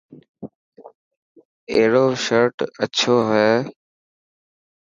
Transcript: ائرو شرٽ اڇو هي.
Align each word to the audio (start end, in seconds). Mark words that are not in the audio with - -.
ائرو 1.73 2.05
شرٽ 2.23 2.55
اڇو 2.83 3.15
هي. 3.31 3.51